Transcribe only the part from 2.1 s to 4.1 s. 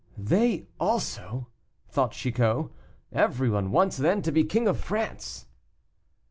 Chicot; "everyone wants